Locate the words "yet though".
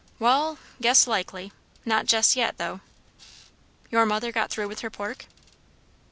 2.35-2.81